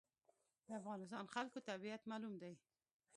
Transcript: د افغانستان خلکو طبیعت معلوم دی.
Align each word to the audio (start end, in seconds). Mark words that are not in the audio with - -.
د 0.67 0.69
افغانستان 0.79 1.25
خلکو 1.35 1.57
طبیعت 1.69 2.01
معلوم 2.09 2.33
دی. 2.41 2.53